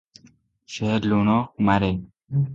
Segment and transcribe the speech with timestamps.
[0.75, 1.37] ସେ ଲୁଣ
[1.69, 1.93] ମାରେ।